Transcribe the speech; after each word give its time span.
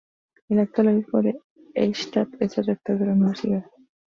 El 0.49 0.57
actual 0.57 0.87
obispo 0.87 1.21
de 1.21 1.35
Eichstätt 1.75 2.29
es 2.39 2.57
el 2.57 2.65
Rector 2.65 2.97
de 2.97 3.05
la 3.05 3.11
universidad. 3.11 3.65